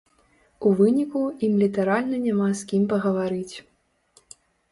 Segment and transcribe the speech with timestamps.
[0.67, 3.55] У выніку ім літаральна няма з кім пагаварыць.